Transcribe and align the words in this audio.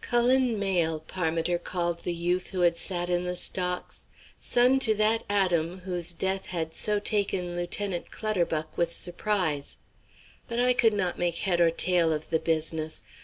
Cullen 0.00 0.58
Mayle, 0.58 0.98
Parmiter 0.98 1.62
called 1.62 2.00
the 2.02 2.12
youth 2.12 2.48
who 2.50 2.62
had 2.62 2.76
sat 2.76 3.08
in 3.08 3.22
the 3.22 3.36
stocks, 3.36 4.08
son 4.40 4.80
to 4.80 4.96
that 4.96 5.22
Adam 5.30 5.78
whose 5.84 6.12
death 6.12 6.46
had 6.46 6.74
so 6.74 6.98
taken 6.98 7.54
Lieutenant 7.54 8.10
Clutterbuck 8.10 8.76
with 8.76 8.90
surprise. 8.92 9.78
But 10.48 10.58
I 10.58 10.72
could 10.72 10.92
not 10.92 11.20
make 11.20 11.36
head 11.36 11.60
or 11.60 11.70
tail 11.70 12.12
of 12.12 12.30
the 12.30 12.40
business. 12.40 13.04